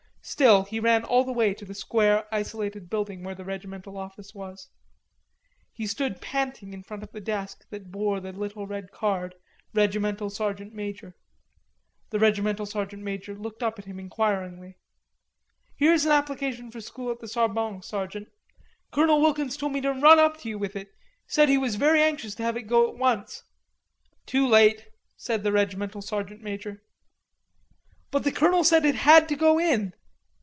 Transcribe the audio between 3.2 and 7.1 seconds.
where the regimental office was. He stopped panting in front